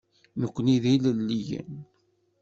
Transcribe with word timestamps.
Nekkni 0.41 0.77
d 0.83 0.85
ilelliyen. 0.93 1.71